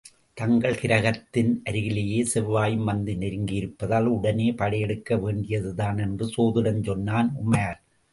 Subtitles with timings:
[0.37, 7.79] தங்கள் கிரகத்தின் அருகிலேயே செவ்வாயும் வந்து நெருங்கியிருப்பதால், உடனே படையெடுக்க வேண்டியதுதான் என்று சோதிடம் சொன்னான் உமார்.